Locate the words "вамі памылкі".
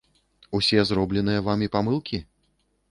1.51-2.23